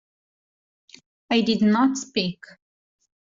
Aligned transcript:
I 1.29 1.41
did 1.41 1.61
not 1.61 1.95
speak. 1.95 2.43